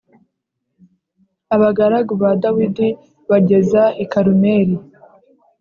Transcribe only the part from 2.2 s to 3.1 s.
ba Dawidi